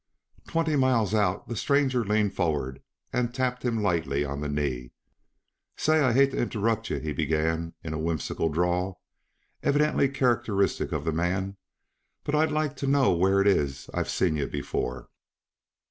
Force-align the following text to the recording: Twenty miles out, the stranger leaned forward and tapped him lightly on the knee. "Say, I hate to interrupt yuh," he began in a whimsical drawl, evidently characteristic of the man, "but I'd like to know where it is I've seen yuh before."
Twenty 0.47 0.75
miles 0.75 1.13
out, 1.13 1.47
the 1.47 1.55
stranger 1.55 2.03
leaned 2.03 2.33
forward 2.33 2.81
and 3.13 3.31
tapped 3.31 3.63
him 3.63 3.83
lightly 3.83 4.25
on 4.25 4.41
the 4.41 4.49
knee. 4.49 4.93
"Say, 5.77 5.99
I 6.01 6.11
hate 6.11 6.31
to 6.31 6.39
interrupt 6.39 6.89
yuh," 6.89 6.97
he 6.97 7.13
began 7.13 7.75
in 7.83 7.93
a 7.93 7.99
whimsical 7.99 8.49
drawl, 8.49 9.03
evidently 9.61 10.09
characteristic 10.09 10.91
of 10.91 11.05
the 11.05 11.11
man, 11.11 11.55
"but 12.23 12.33
I'd 12.33 12.51
like 12.51 12.75
to 12.77 12.87
know 12.87 13.13
where 13.13 13.41
it 13.41 13.47
is 13.47 13.91
I've 13.93 14.09
seen 14.09 14.37
yuh 14.37 14.47
before." 14.47 15.09